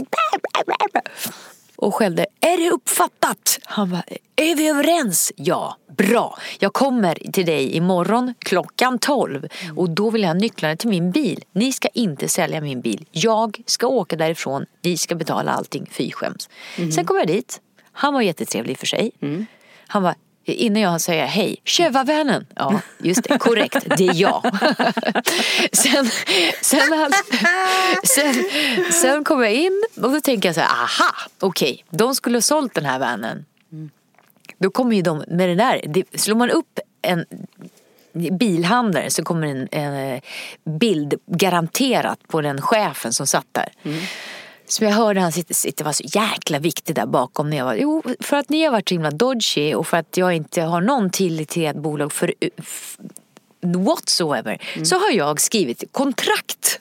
[1.79, 2.27] och skällde.
[2.41, 3.59] Är det uppfattat?
[3.65, 4.03] Han bara,
[4.37, 5.33] är vi överens?
[5.37, 6.39] Ja, bra.
[6.59, 11.11] Jag kommer till dig imorgon klockan 12 och då vill jag ha nycklarna till min
[11.11, 11.45] bil.
[11.53, 13.05] Ni ska inte sälja min bil.
[13.11, 14.67] Jag ska åka därifrån.
[14.83, 15.87] Ni ska betala allting.
[15.91, 16.49] Fy skäms.
[16.95, 17.61] Sen kom jag dit.
[17.93, 19.11] Han var jättetrevlig för sig.
[19.87, 20.15] Han var
[20.53, 22.47] Innan jag säger hej, tjeva vännen.
[22.55, 24.43] Ja, just det, korrekt, det är jag.
[25.73, 26.11] sen,
[26.63, 27.11] sen, han,
[28.05, 28.35] sen,
[28.93, 32.43] sen kom jag in och då tänker jag så här, aha, okej, de skulle ha
[32.43, 33.45] sålt den här vanen.
[34.59, 37.25] Då kommer ju de med det där, det, slår man upp en
[38.13, 40.21] bilhandlare så kommer en, en
[40.65, 43.69] bild garanterat på den chefen som satt där.
[44.69, 47.51] Som jag hörde han sitta, sitta var så jäkla viktig där bakom.
[47.51, 50.17] När jag var, jo, för att ni har varit så himla dodgy och för att
[50.17, 52.99] jag inte har någon tillit till ett bolag för f-
[53.63, 54.85] whatsoever.
[54.85, 56.81] Så har jag skrivit kontrakt.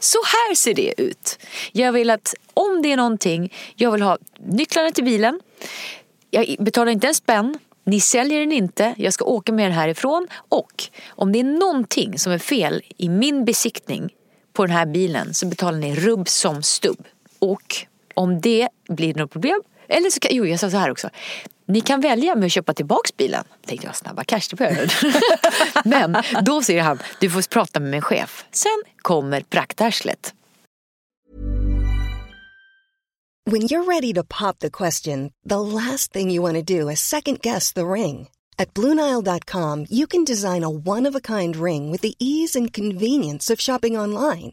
[0.00, 1.38] Så här ser det ut.
[1.72, 5.40] Jag vill att om det är någonting, jag vill ha nycklarna till bilen.
[6.30, 7.58] Jag betalar inte en spänn.
[7.84, 12.18] Ni säljer den inte, jag ska åka med den härifrån och om det är någonting
[12.18, 14.10] som är fel i min besiktning
[14.52, 17.06] på den här bilen så betalar ni rubb som stubb.
[17.38, 21.10] Och om det blir något problem, eller så kan, jo jag sa så här också.
[21.68, 23.44] Ni kan välja med att köpa tillbaks bilen.
[23.66, 24.92] Tänkte jag, snabba cash det behöver.
[25.88, 28.44] Men då säger han, du får prata med min chef.
[28.50, 30.34] Sen kommer praktarslet.
[33.50, 37.00] When you're ready to pop the question, the last thing you want to do is
[37.00, 38.28] second guess the ring.
[38.58, 42.72] At Bluenile.com, you can design a one of a kind ring with the ease and
[42.72, 44.52] convenience of shopping online.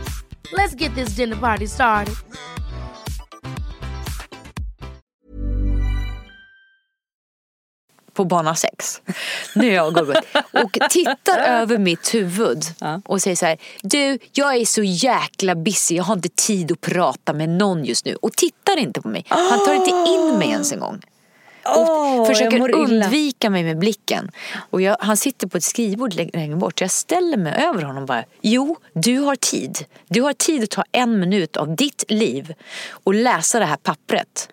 [0.51, 2.15] Let's get this dinner party started.
[8.13, 9.01] på bana 6.
[9.55, 10.15] Nu är jag och.
[10.63, 12.63] Och tittar över mitt huvud
[13.05, 13.57] och säger så här.
[13.81, 15.95] Du, jag är så jäkla busy.
[15.95, 18.15] Jag har inte tid att prata med någon just nu.
[18.15, 19.25] Och tittar inte på mig.
[19.27, 21.01] Han tar inte in mig ens en gång.
[21.63, 24.31] Jag försöker undvika mig med blicken.
[24.69, 26.79] Och jag, han sitter på ett skrivbord längre bort.
[26.79, 28.23] Så jag ställer mig över honom och bara.
[28.41, 29.85] Jo, du har tid.
[30.07, 32.53] Du har tid att ta en minut av ditt liv
[32.91, 34.49] och läsa det här pappret.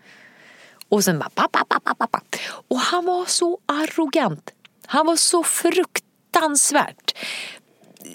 [0.88, 2.20] Och sen bara pappa, pappa, pappa.
[2.68, 4.50] Och han var så arrogant.
[4.86, 7.14] Han var så fruktansvärt.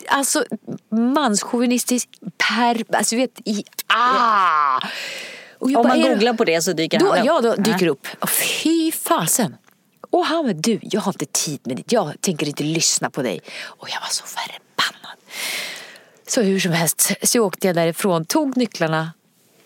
[0.07, 0.45] Alltså
[0.89, 2.95] manschauvinistisk per...
[2.95, 3.63] Alltså vet, i...
[3.87, 4.81] Ah!
[5.65, 7.25] Om bara, man googlar på det så dyker då, han upp.
[7.25, 8.07] Ja, då dyker upp.
[8.19, 9.55] Och fy fasen.
[10.09, 11.91] Och han bara, du, jag har inte tid med det.
[11.93, 13.39] Jag tänker inte lyssna på dig.
[13.63, 15.17] Och jag var så förbannad.
[16.27, 19.11] Så hur som helst så åkte jag därifrån, tog nycklarna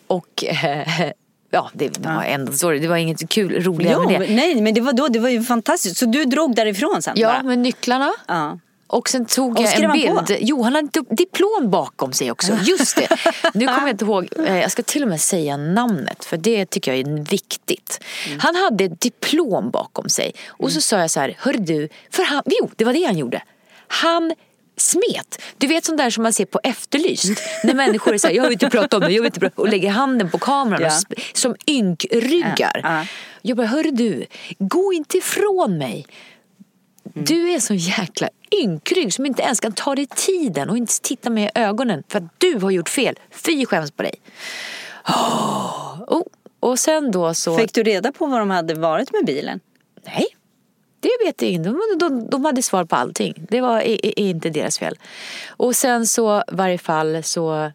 [0.08, 1.12] och eh,
[1.52, 2.72] ja, det var ändå så.
[2.72, 4.36] Det var inget kul, roligare Ja, med det.
[4.36, 5.98] nej, men det var, då, det var ju fantastiskt.
[5.98, 7.44] Så du drog därifrån sen Ja, bara?
[7.44, 8.14] med nycklarna.
[8.28, 8.60] Ja.
[8.88, 10.24] Och sen tog Och jag en han på?
[10.28, 10.38] bild.
[10.42, 12.58] Jo, han hade diplom bakom sig också.
[12.64, 13.08] Just det.
[13.54, 14.28] Nu kommer jag inte ihåg.
[14.46, 16.26] eh, Jag ska till och med säga namnet.
[16.26, 18.00] För det tycker jag är viktigt.
[18.28, 18.40] Mm.
[18.40, 20.32] Han hade ett diplom bakom sig.
[20.48, 21.36] Och så sa jag så här.
[21.40, 21.90] Hör du.
[22.12, 23.42] För han, jo, det var det han gjorde.
[23.88, 24.34] Han
[24.78, 25.42] smet.
[25.58, 27.42] Du vet sånt där som man ser på Efterlyst.
[27.64, 29.62] När människor är så här, jag vill inte prata om det, jag vill inte prata
[29.62, 31.16] och lägger handen på kameran Ja.
[31.34, 32.80] som ynkryggar.
[32.84, 33.06] Ja, ja.
[33.42, 34.26] Jag bara, hör du,
[34.60, 36.06] gå inte ifrån mig.
[37.14, 38.30] Du är så jäkla
[38.64, 42.18] ynkrygg som inte ens kan ta dig tiden och inte titta mig i ögonen för
[42.18, 43.20] att du har gjort fel.
[43.32, 44.14] Fy skäms på dig.
[45.08, 46.22] Oh.
[46.60, 47.58] Och sen då så...
[47.58, 49.60] Fick du reda på vad de hade varit med bilen?
[50.06, 50.26] Nej.
[51.00, 51.70] Det vet jag inte.
[51.70, 53.34] De, de, de hade svar på allting.
[53.50, 54.98] Det var är, är inte deras fel.
[55.48, 57.72] Och sen så, i varje fall så...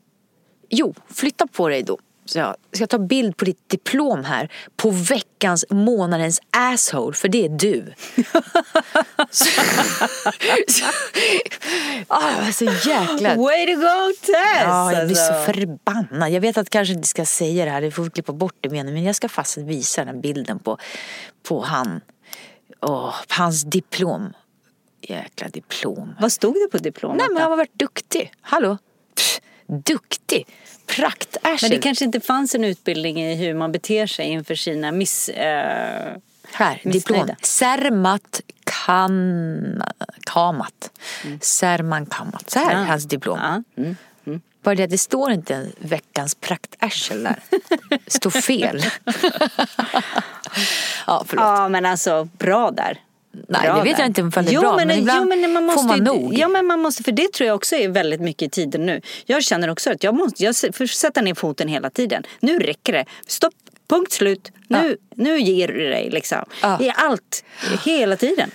[0.68, 1.98] Jo, flytta på dig då.
[2.24, 4.52] Så jag ska ta bild på ditt diplom här.
[4.76, 7.14] På veckans, månadens asshole.
[7.14, 7.92] För det är du.
[9.30, 9.44] så,
[10.68, 10.84] så,
[12.08, 13.36] var så jäkla...
[13.36, 14.62] Way to go Tess!
[14.62, 15.52] Ja, jag blir så alltså.
[15.52, 16.30] förbannad.
[16.30, 18.94] Jag vet att kanske inte ska säga det här, det får klippa bort det meningen.
[18.94, 20.78] Men jag ska fast visa den bilden på,
[21.42, 22.00] på han.
[22.80, 24.32] Åh, hans diplom.
[25.00, 26.14] Jäkla diplom.
[26.20, 27.18] Vad stod det på diplomet?
[27.18, 28.32] Nej men han har varit duktig.
[28.40, 28.78] Hallå?
[29.80, 30.46] Duktig.
[30.86, 31.58] Praktarsel.
[31.70, 35.28] Men det kanske inte fanns en utbildning i hur man beter sig inför sina miss...
[35.28, 36.12] Eh,
[36.52, 37.28] Här, diplom.
[37.42, 39.82] Sermat kan,
[40.26, 40.90] Kamat.
[41.40, 42.50] Serman Kamat.
[42.50, 42.84] Så här är Ja.
[42.84, 43.38] hans diplom.
[43.74, 43.82] Ja.
[43.82, 43.96] Mm.
[44.62, 47.36] Bara det att det står inte veckans praktarsel där.
[48.04, 48.82] Det står fel.
[51.06, 51.44] ja, förlåt.
[51.44, 52.98] Ja men alltså bra där.
[53.32, 54.02] Nej, Bra det vet där.
[54.02, 55.88] jag inte om det är jo, bra, Men, men ibland jo, men man måste, får
[55.88, 56.34] man nog.
[56.34, 59.00] Ja men man måste, för det tror jag också är väldigt mycket i tiden nu.
[59.26, 62.22] Jag känner också att jag måste jag får sätta ner foten hela tiden.
[62.40, 63.04] Nu räcker det.
[63.26, 63.54] Stopp,
[63.88, 64.52] punkt slut.
[64.68, 66.44] Nu, nu ger du dig liksom.
[66.62, 66.80] Ja.
[66.80, 67.44] I allt,
[67.84, 68.50] hela tiden.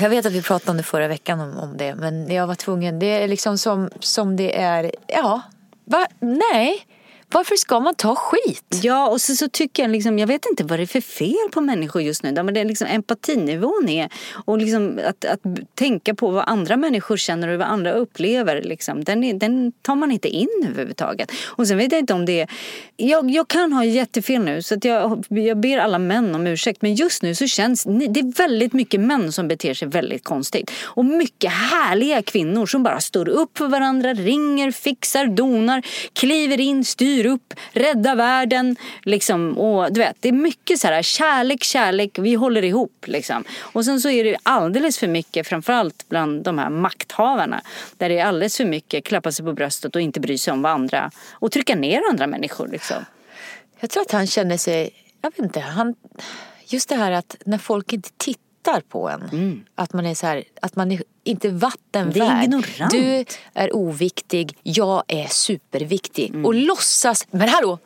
[0.00, 2.54] Jag vet att vi pratade om det förra veckan om, om det, men jag var
[2.54, 2.98] tvungen.
[2.98, 5.42] Det är liksom som, som det är, ja,
[5.84, 6.06] va?
[6.20, 6.86] nej.
[7.32, 8.80] Varför ska man ta skit?
[8.82, 11.50] Ja, och så, så tycker jag liksom, jag vet inte vad det är för fel
[11.52, 12.32] på människor just nu.
[12.32, 14.08] Men det är liksom empatinivån är
[14.44, 15.40] och liksom att, att
[15.74, 18.62] tänka på vad andra människor känner och vad andra upplever.
[18.62, 21.32] Liksom, den, är, den tar man inte in överhuvudtaget.
[21.46, 22.48] Och sen vet jag inte om det är,
[22.96, 26.82] jag, jag kan ha jättefel nu så att jag, jag ber alla män om ursäkt.
[26.82, 30.70] Men just nu så känns det är väldigt mycket män som beter sig väldigt konstigt.
[30.82, 36.84] Och mycket härliga kvinnor som bara står upp för varandra, ringer, fixar, donar, kliver in,
[36.84, 38.76] styr upp, rädda världen.
[39.02, 39.58] Liksom.
[39.58, 43.04] Och du vet, det är mycket så här kärlek, kärlek, vi håller ihop.
[43.06, 43.44] Liksom.
[43.60, 47.62] Och sen så är det alldeles för mycket, framförallt bland de här makthavarna,
[47.96, 50.62] där det är alldeles för mycket klappa sig på bröstet och inte bry sig om
[50.62, 52.68] vad andra, och trycka ner andra människor.
[52.68, 53.04] Liksom.
[53.80, 54.90] Jag tror att han känner sig,
[55.22, 55.94] jag vet inte, han,
[56.66, 58.49] just det här att när folk inte tittar
[58.88, 59.64] på en.
[59.74, 62.50] Att man är så här, att man är inte vattenvärd.
[62.50, 62.90] Det är.
[62.90, 66.46] Du är oviktig, jag är superviktig.
[66.46, 67.78] Och låtsas, men hallå!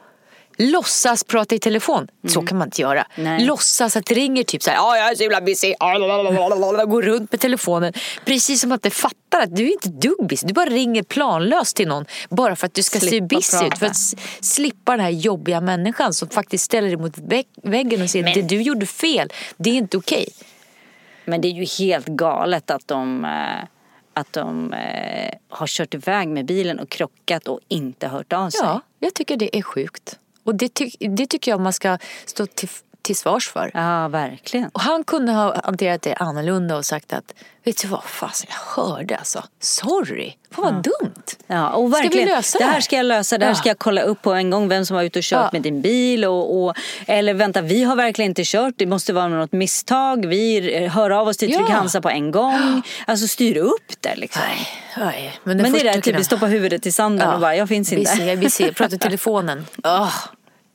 [0.57, 2.09] Låtsas prata i telefon.
[2.29, 3.07] Så kan man inte göra.
[3.17, 3.45] Nej.
[3.45, 5.75] Låtsas att det ringer typ så här, ja jag är så himla busy.
[6.87, 7.93] Går runt med telefonen.
[8.25, 10.47] Precis som att du fattar att du är inte dugg busy.
[10.47, 12.05] Du bara ringer planlöst till någon.
[12.31, 13.63] Bara för att du ska se Slippa busy ut.
[13.63, 13.77] prata.
[13.77, 13.97] För att
[14.41, 18.35] slippa den här jobbiga människan som faktiskt ställer dig mot vägg- väggen och säger Men-
[18.35, 20.29] det du gjorde fel, det är inte okej.
[21.25, 23.65] Men det är ju helt galet att de, eh,
[24.15, 28.61] att de eh, har kört iväg med bilen och krockat och inte hört av sig.
[28.63, 30.19] Ja, jag tycker det är sjukt.
[30.45, 32.69] Och det, ty- det tycker jag man ska stå till,
[33.05, 33.71] till svars för.
[33.75, 34.69] Ja, verkligen.
[34.73, 38.83] Och han kunde ha hanterat det annorlunda och sagt att vet du vad, fasen jag
[38.85, 39.45] hörde alltså.
[39.61, 41.23] Sorry, vad vad dumt.
[41.47, 43.57] Ja, och Ska vi verkligen, lösa det det här ska jag lösa, det här Ja.
[43.57, 45.51] ska jag kolla upp på en gång vem som var ute och kört Ja.
[45.53, 46.25] med din bil.
[46.25, 46.75] Och, och,
[47.07, 50.27] eller vänta, vi har verkligen inte kört, det måste vara något misstag.
[50.27, 51.59] Vi hör av oss till Ja.
[51.59, 52.83] Trygg-Hansa på en gång.
[53.07, 54.43] Alltså styr upp det liksom.
[54.97, 57.57] Nej, Men det är första det, typ, kunde- vi stoppar huvudet i sanden och bara,
[57.57, 58.11] jag finns inte.
[58.12, 59.67] Busy, jag är busy, jag pratar i telefonen.
[59.85, 60.12] Åh,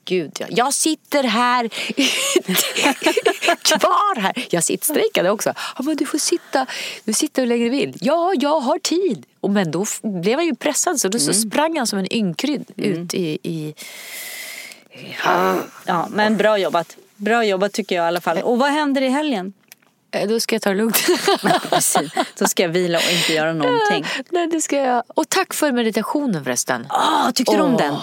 [0.09, 0.45] gud ja.
[0.49, 1.67] Jag sitter här,
[3.79, 4.45] kvar här.
[4.49, 5.53] Jag sittstrejkade också.
[5.55, 6.65] Han bara, du får sitta,
[7.03, 7.97] du sitter hur länge du vill.
[8.01, 9.25] Ja, jag har tid.
[9.41, 11.41] Och men då blev han ju pressad så då så Mm.
[11.41, 13.73] sprang han som en ynkrydd ut i, i
[15.85, 16.97] Ja, men bra jobbat.
[17.15, 18.37] Bra jobbat tycker jag i alla fall.
[18.37, 19.53] Och vad händer i helgen?
[20.11, 20.97] Eh, Då ska jag ta det lugnt.
[21.69, 24.05] Precis, då ska jag vila och inte göra någonting.
[24.29, 25.03] Nej, det ska jag.
[25.07, 26.85] Och tack för meditationen förresten.
[26.89, 27.95] Ah, tyckte du om den?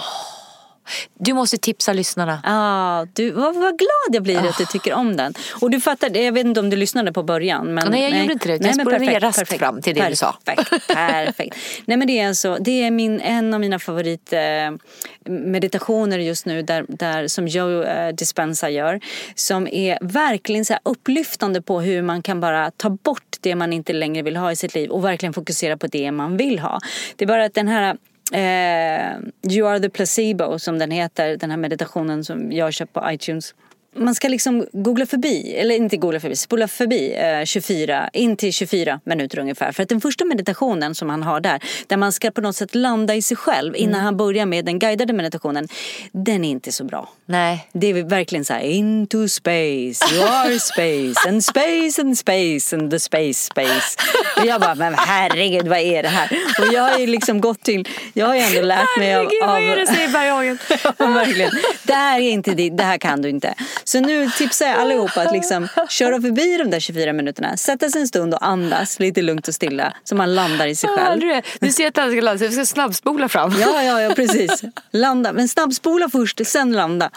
[1.13, 2.41] Du måste tipsa lyssnarna.
[2.43, 5.33] Ah, du, vad, vad glad jag blir att du tycker om den.
[5.61, 7.73] Och du fattade, jag vet inte om du lyssnade på början.
[7.73, 8.53] Men, Nej, jag gjorde inte det.
[8.53, 10.35] Jag men spolade perfekt, raskt perfekt, fram till det du sa.
[10.45, 11.57] Perfekt, perfekt.
[11.85, 16.61] Nej men det är alltså, det är min, en av mina favorit eh, just nu
[16.61, 18.99] där, där som Joe eh, Dispenza gör.
[19.35, 23.93] Som är verkligen så upplyftande på hur man kan bara ta bort det man inte
[23.93, 26.79] längre vill ha i sitt liv och verkligen fokusera på det man vill ha.
[27.15, 27.97] Det är bara att den här
[28.33, 29.17] eh,
[29.51, 33.11] You are the placebo som den heter, den här meditationen som jag har köpt på
[33.11, 33.55] iTunes.
[33.97, 38.53] Man ska liksom googla förbi, eller inte googla förbi, spola förbi eh, 24, in till
[38.53, 39.71] 24 minuter ungefär.
[39.71, 42.75] För att den första meditationen som han har där, där man ska på något sätt
[42.75, 45.67] landa i sig själv innan han börjar med den guidade meditationen,
[46.11, 47.09] den är inte så bra.
[47.25, 47.69] Nej.
[47.73, 52.91] Det är verkligen så här, into space, you are space, and space and space and
[52.91, 53.97] the space space.
[54.39, 56.29] Och jag bara, men herregud vad är det här?
[56.59, 59.23] Och jag har ju liksom gått till, jag har ju ändå lärt mig av...
[59.23, 60.57] Herregud, av vad är det säger Berghagen?
[61.13, 61.51] Verkligen.
[61.83, 63.55] Det här är inte ditt, det här kan du inte.
[63.87, 68.01] Så nu tipsar jag allihopa att liksom köra förbi de där 24 minuterna, sätta sig
[68.01, 71.21] en stund och andas lite lugnt och stilla så man landar i sig själv.
[71.59, 73.51] du, ser att jag ska landa, så jag ska snabbspola fram.
[73.61, 74.61] Ja, ja, ja, precis.
[74.91, 75.33] Landa.
[75.33, 77.11] Men snabbspola först, sen landa.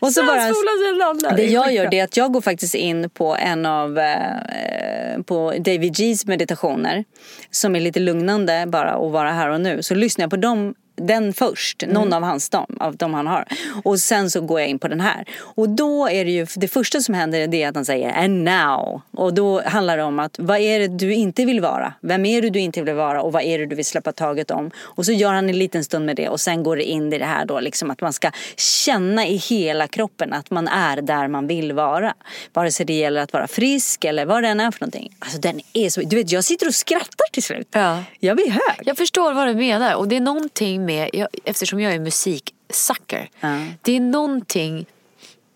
[0.00, 0.40] Och så bara...
[0.40, 1.30] Snabbspola, sen landa.
[1.36, 5.54] Det jag gör det är att jag går faktiskt in på en av eh, på
[5.58, 7.04] David G's meditationer
[7.50, 9.82] som är lite lugnande bara att vara här och nu.
[9.82, 13.44] Så lyssnar jag på dem den först, någon av hans dam, av de han har.
[13.84, 15.24] Och sen så går jag in på den här.
[15.40, 18.44] Och då är det ju, det första som händer det är att han säger and
[18.44, 19.00] now.
[19.10, 21.92] Och då handlar det om att vad är det du inte vill vara?
[22.00, 24.50] Vem är det du inte vill vara och vad är det du vill släppa taget
[24.50, 24.70] om?
[24.78, 27.18] Och så gör han en liten stund med det och sen går det in i
[27.18, 31.28] det här då liksom att man ska känna i hela kroppen att man är där
[31.28, 32.14] man vill vara.
[32.52, 35.12] Vare sig det gäller att vara frisk eller vad det än är för någonting.
[35.18, 37.68] Alltså den är så, du vet jag sitter och skrattar till slut.
[37.72, 38.02] Ja.
[38.20, 38.82] Jag blir hög.
[38.84, 43.28] Jag förstår vad du menar och det är någonting med, jag, eftersom jag är musiksucker.
[43.40, 43.58] Ja.
[43.82, 44.86] Det är någonting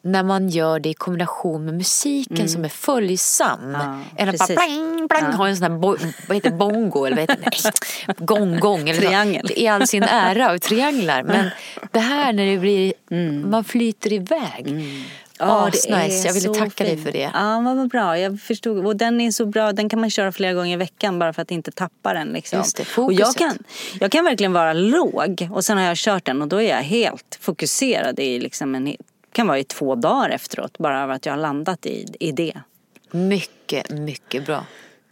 [0.04, 3.70] när man gör det i kombination med musiken som är följsam.
[3.72, 4.56] Ja, Än att bara precis.
[4.56, 5.96] blang, blang, ha en sån här bo,
[6.28, 7.72] vad heter bongo eller vad heter
[8.06, 8.24] det?
[8.24, 8.88] Gong gong.
[8.88, 9.00] Eller.
[9.00, 9.50] Triangel.
[9.56, 11.22] I all sin ära och trianglar.
[11.22, 11.50] Men
[11.90, 12.92] det här när det blir,
[13.46, 14.84] man flyter iväg.
[15.38, 16.26] Ja, det nice.
[16.26, 17.04] Jag ville tacka dig fint.
[17.04, 17.30] för det.
[17.34, 18.18] Ja, vad bra.
[18.18, 18.86] Jag förstod.
[18.86, 19.72] Och den är så bra.
[19.72, 22.28] Den kan man köra flera gånger i veckan bara för att inte tappa den.
[22.28, 22.58] Liksom.
[22.58, 23.58] Just det, och jag kan,
[24.00, 26.82] jag kan verkligen vara låg och sen har jag kört den och då är jag
[26.82, 28.96] helt fokuserad i liksom en,
[29.32, 32.54] kan vara i två dagar efteråt bara av att jag har landat i, i det.
[33.10, 34.64] Mycket, mycket bra.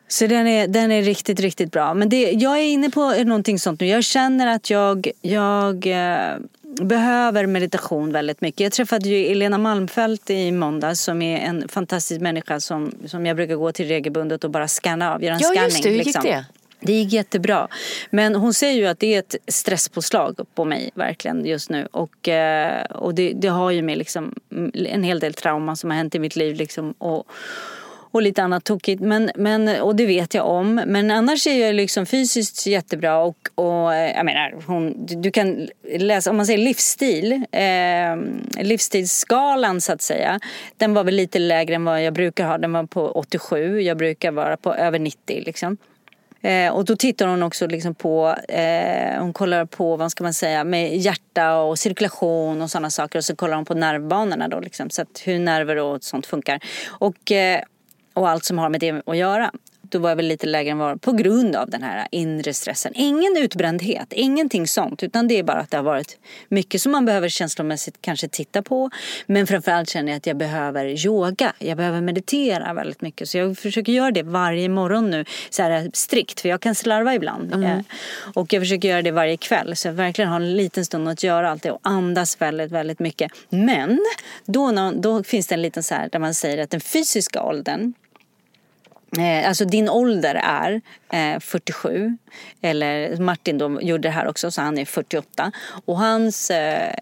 [0.09, 1.94] Så den är, den är riktigt, riktigt bra.
[1.94, 3.87] Men det, jag är inne på någonting sånt nu.
[3.87, 6.37] Jag känner att jag, jag eh,
[6.86, 8.60] behöver meditation väldigt mycket.
[8.60, 13.36] Jag träffade ju Elena Malmfelt i måndags som är en fantastisk människa som, som jag
[13.36, 15.64] brukar gå till regelbundet och bara scanna av, göra en Ja, scanning.
[15.64, 15.88] just det.
[15.88, 16.24] Hur gick liksom.
[16.24, 16.44] det?
[16.82, 17.68] Det gick jättebra.
[18.10, 21.88] Men hon säger ju att det är ett stresspåslag på mig verkligen just nu.
[21.92, 24.34] Och, eh, och det, det har ju med liksom
[24.74, 26.56] en hel del trauma som har hänt i mitt liv.
[26.56, 27.26] Liksom, och,
[28.11, 29.03] och lite annat tokigt.
[29.03, 30.75] Men, men, och det vet jag om.
[30.75, 33.18] Men annars är jag liksom fysiskt jättebra.
[33.18, 35.68] Och, och eh, jag menar, hon, du, du kan
[35.99, 37.33] läsa, om man säger livsstil.
[37.53, 40.40] Eh, livsstilsskalan så att säga.
[40.77, 42.59] Den var väl lite lägre än vad jag brukar ha.
[42.59, 43.81] Den var på 87.
[43.81, 45.77] Jag brukar vara på över 90 liksom.
[46.42, 50.35] Eh, och då tittar hon också liksom på, eh, hon kollar på vad ska man
[50.35, 53.18] säga, med hjärta och cirkulation och sådana saker.
[53.18, 56.61] Och så kollar hon på nervbanorna då liksom, så att hur nerver och sånt funkar.
[56.88, 57.61] Och, eh,
[58.14, 59.51] och allt som har med det att göra.
[59.90, 62.92] Då var jag väl lite lägre än vad på grund av den här inre stressen.
[62.94, 65.03] Ingen utbrändhet, ingenting sånt.
[65.03, 68.62] Utan det är bara att det har varit mycket som man behöver känslomässigt kanske titta
[68.62, 68.90] på.
[69.26, 71.53] Men framförallt känner jag att jag behöver yoga.
[71.59, 73.29] Jag behöver meditera väldigt mycket.
[73.29, 75.24] Så jag försöker göra det varje morgon nu.
[75.50, 77.64] Så här strikt, för jag kan slarva ibland.
[77.64, 77.79] Eh,
[78.35, 79.76] Och jag försöker göra det varje kväll.
[79.76, 81.70] Så jag verkligen har en liten stund att göra allt det.
[81.70, 83.33] Och andas väldigt, väldigt mycket.
[83.48, 84.00] Men
[84.46, 87.92] då, då finns det en liten så här där man säger att den fysiska åldern
[89.18, 90.81] alltså din ålder är
[91.12, 92.16] eh, 47.
[92.62, 95.53] Eller Martin då gjorde det här också så han är 48.
[95.85, 96.94] Och hans, eh,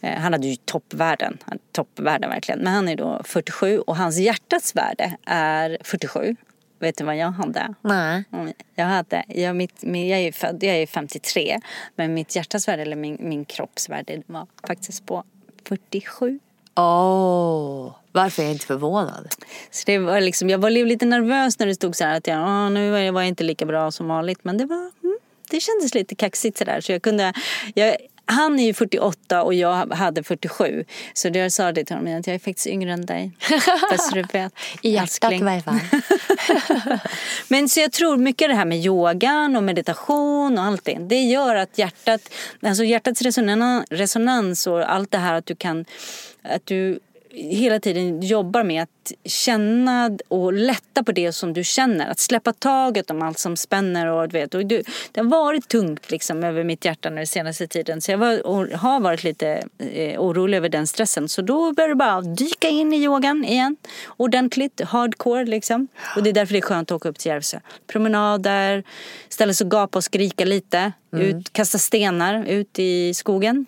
[0.00, 1.38] eh, han hade ju toppvärden,
[1.72, 2.60] toppvärden verkligen.
[2.60, 6.36] Men han är då 47 och hans hjärtats värde är 47.
[6.78, 7.74] Vet du vad jag hade?
[7.80, 8.24] Nej.
[8.32, 11.60] Mm, Jag, hade, jag, mitt, jag, är född, jag är 53
[11.96, 15.24] men mitt hjärtas värde eller min, min kroppsvärde var faktiskt på
[15.68, 16.40] 47.
[16.76, 19.28] Oh, varför är jag inte förvånad?
[19.70, 22.38] Så det var liksom, jag var lite nervös när det stod så här att jag,
[22.38, 24.38] "Åh, nu var jag var jag inte lika bra som vanligt.
[24.44, 25.18] Men det var, mm,
[25.50, 26.80] det kändes lite kaxigt sådär.
[26.80, 27.32] Så jag kunde,
[27.74, 30.84] jag, han är ju 48 och jag hade 47.
[31.14, 33.30] Så jag sa det till honom att jag är faktiskt yngre än dig.
[33.90, 34.52] Fast du vet.
[34.82, 35.80] I hjärtat i varje fall.
[37.48, 41.08] Men så jag tror mycket det här med yogan och meditation och allting.
[41.08, 42.20] Det gör att hjärtat,
[42.62, 43.22] alltså hjärtats
[43.90, 45.84] resonans och allt det här att du kan,
[46.42, 47.00] att du
[47.34, 52.10] hela tiden jobbar med att känna och lätta på det som du känner.
[52.10, 54.54] Att släppa taget om allt som spänner och du vet.
[54.54, 58.00] Och du, det har varit tungt liksom över mitt hjärta den senaste tiden.
[58.00, 61.28] Så jag var, har varit lite eh, orolig över den stressen.
[61.28, 63.76] Så då började det bara dyka in i yogan igen.
[64.16, 65.88] Ordentligt, hardcore liksom.
[66.16, 67.60] Och det är därför det är skönt att åka upp till Järvsö.
[67.86, 68.84] Promenader,
[69.28, 70.92] ställa sig och gapa och skrika lite.
[71.16, 73.66] Ut, kasta stenar ut i skogen.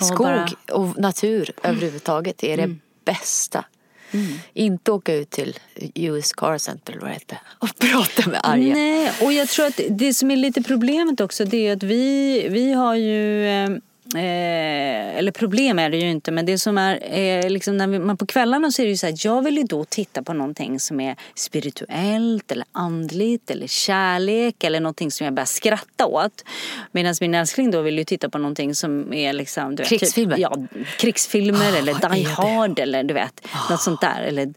[0.00, 0.54] Skog bara- Mm.
[0.72, 3.64] och natur överhuvudtaget är det bästa.
[4.54, 5.58] Inte åka ut till
[5.94, 8.74] US Car Center eller vad det heter och prata med arga.
[8.74, 12.46] Nej, och jag tror att det som är lite problemet också det är att vi,
[12.50, 13.80] vi har ju
[14.14, 17.98] eh, eller problem är det ju inte, men det som är eh, liksom när vi,
[17.98, 20.32] man på kvällarna så är det ju så här, jag vill ju då titta på
[20.32, 26.44] någonting som är spirituellt eller andligt eller kärlek eller någonting som jag börjar skratta åt.
[26.92, 30.36] Medan min älskling då vill ju titta på någonting som är liksom, du vet, Krigsfilmer?
[30.36, 30.56] Typ, ja,
[30.98, 32.24] krigsfilmer Ah, eller Die?
[32.24, 34.22] Hard eller du vet, något sånt där.
[34.22, 34.54] Eller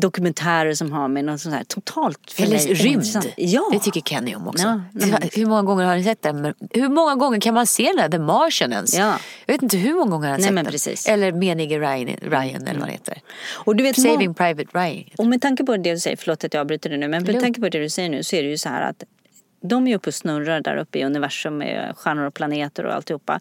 [0.00, 3.04] dokumentärer som har med något sånt här totalt för Eller rymd.
[3.36, 3.68] Ja.
[3.72, 4.80] Det tycker Kenny om också.
[4.92, 6.54] Ja, Hur många gånger har ni sett den?
[6.70, 8.94] Hur många gånger kan man se den där The Martian ens?
[8.98, 9.18] Ja.
[9.46, 10.72] Jag vet inte hur många gånger han har Nej, sett men den.
[10.72, 11.08] precis.
[11.08, 11.22] Mm.
[11.22, 13.20] Eller Menige Ryan, Ryan eller vad han heter.
[13.54, 15.04] Och du vet, Saving Private Ryan.
[15.18, 17.40] Och med tanke på det du säger, förlåt att jag avbryter dig nu, men med
[17.40, 19.04] tanke på det du säger nu så är det ju så här att
[19.68, 23.40] de är uppe och snurrar där uppe i universum med stjärnor och planeter och alltihopa.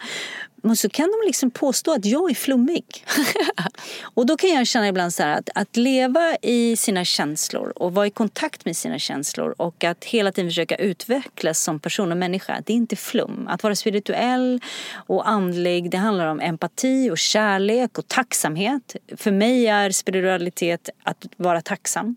[0.65, 3.05] Men så kan de liksom påstå att jag är flummig.
[4.13, 7.93] och då kan jag känna ibland så här att, att leva i sina känslor och
[7.93, 12.17] vara i kontakt med sina känslor och att hela tiden försöka utvecklas som person och
[12.17, 13.47] människa, det är inte flum.
[13.47, 14.61] Att vara spirituell
[14.93, 18.95] och andlig, det handlar om empati och kärlek och tacksamhet.
[19.17, 22.15] För mig är spiritualitet att vara tacksam.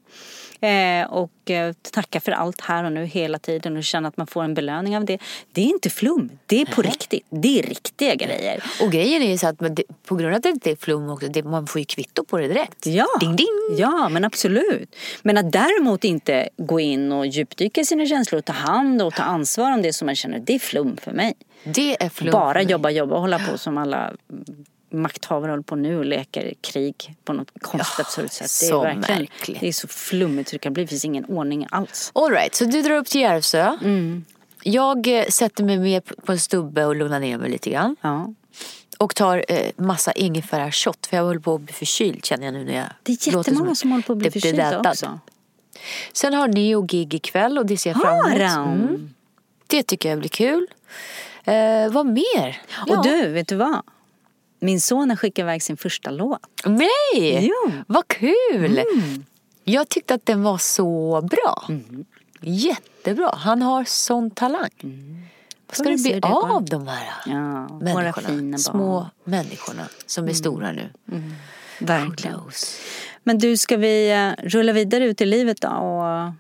[0.61, 4.27] Eh, och eh, tacka för allt här och nu hela tiden och känna att man
[4.27, 5.19] får en belöning av det.
[5.53, 7.27] Det är inte flum, det är på riktigt.
[7.31, 8.65] Det är riktiga grejer.
[8.83, 11.11] Och grejen är ju så att det, på grund av att det inte är flum
[11.11, 12.87] också, det, man får ju kvitto på det direkt.
[12.87, 13.07] Ja.
[13.21, 13.47] Ding ding!
[13.79, 14.97] ja, men absolut.
[15.23, 19.15] Men att däremot inte gå in och djupdyka i sina känslor och ta hand och
[19.15, 21.35] ta ansvar om det som man känner, det är flum för mig.
[21.65, 22.33] Det är flum.
[22.33, 24.13] Bara jobba, jobba och hålla på som alla
[24.97, 28.51] makthavare håller på nu och leker krig på något konstigt absurt sätt.
[28.61, 29.61] Det är verkligen, märkligt.
[29.61, 30.83] Det är så flummigt så det kan bli.
[30.83, 32.11] Det finns ingen ordning alls.
[32.15, 33.77] All right, så du drar upp till Järvsö.
[33.83, 34.25] Mm.
[34.63, 37.97] Jag eh, sätter mig med på en stubbe och lugnar ner mig lite grann.
[38.01, 38.35] Ja.
[38.99, 42.65] Och tar eh, massa ingefära-shot för jag håller på att bli förkyld känner jag nu
[42.65, 45.21] när jag Det är jättemånga som håller på att bli förkylda också.
[46.13, 48.41] Sen har Neo gig ikväll och det ser jag fram emot.
[48.41, 49.15] Mm.
[49.67, 50.67] Det tycker jag blir kul.
[51.45, 52.63] Eh, vad mer?
[52.89, 53.83] Och du, vet du vad?
[54.67, 56.41] Min son har skickat iväg sin första låt.
[56.65, 57.47] Nej!
[57.47, 57.73] Jo.
[57.87, 58.79] Vad kul!
[58.79, 59.25] Mm.
[59.65, 61.69] Jag tyckte att den var så bra.
[62.41, 63.35] Jättebra.
[63.37, 64.71] Han har sån talang.
[65.67, 68.59] Vad ska det bli det av de här Ja, våra människorna?
[68.59, 70.91] Små människorna som är stora nu.
[71.81, 72.39] Verkligen.
[72.39, 72.67] Close.
[73.23, 75.69] Men du, ska vi eh, rulla vidare ut i livet då?
[75.69, 76.33] Och,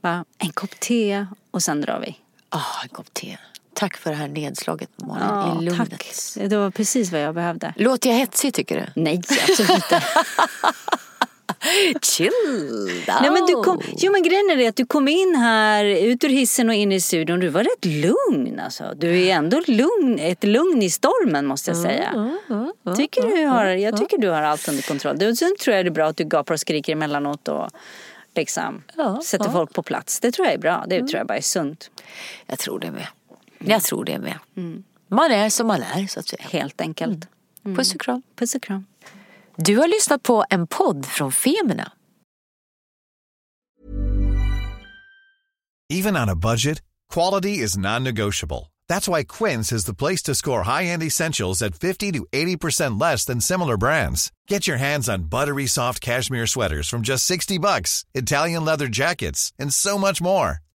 [0.00, 0.24] va?
[0.38, 2.16] En kopp te och sen drar vi.
[2.48, 3.38] Ah, en kopp te.
[3.74, 5.90] Tack för det här nedslaget Malin, Ja, i lugnet.
[5.90, 6.14] tack.
[6.34, 7.74] Det var precis vad jag behövde.
[7.76, 9.00] Låter jag hetsig tycker du?
[9.02, 10.02] Nej, absolut inte.
[12.02, 12.30] Chill
[13.20, 16.24] Nej, men du kom, jo men grejen är det att du kom in här, ut
[16.24, 17.40] ur hissen och in i studion.
[17.40, 18.92] Du var rätt lugn alltså.
[18.96, 22.38] Du är ändå lugn, ett lugn i stormen måste jag säga.
[22.96, 25.18] Tycker du har, jag tycker du har allt under kontroll.
[25.18, 27.68] Du, sen tror jag det är bra att du gapar och skriker emellanåt och
[28.36, 29.52] liksom Ja, sätter ja.
[29.52, 30.20] folk på plats.
[30.20, 30.84] Det tror jag är bra.
[30.88, 31.90] Det tror jag bara är sunt.
[32.46, 33.06] Jag tror det med.
[33.64, 33.72] Mm.
[33.72, 34.38] Jag tror det med.
[34.56, 34.84] Mm.
[35.08, 36.42] Man är som man är så att säga.
[36.50, 37.28] Helt enkelt.
[37.64, 37.76] Mm.
[37.76, 38.22] Puss och kram.
[38.36, 38.86] Puss och kram.
[39.56, 41.92] Du har lyssnat på en podd från Femina.
[45.90, 48.72] Even on a budget, quality is non-negotiable.
[48.88, 53.24] That's why Quince is the place to score high-end essentials at 50 to 80% less
[53.26, 54.32] than similar brands.
[54.48, 59.52] Get your hands on buttery soft cashmere sweaters from just 60 bucks, Italian leather jackets,
[59.58, 60.63] and so much more.